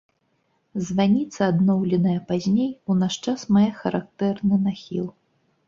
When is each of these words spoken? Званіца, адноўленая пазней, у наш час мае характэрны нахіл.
Званіца, 0.87 1.41
адноўленая 1.51 2.17
пазней, 2.33 2.73
у 2.89 2.97
наш 3.03 3.21
час 3.29 3.47
мае 3.55 3.69
характэрны 3.85 4.63
нахіл. 4.67 5.07